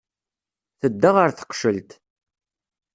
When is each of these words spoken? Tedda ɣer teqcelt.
Tedda 0.79 1.09
ɣer 1.15 1.29
teqcelt. 1.31 1.91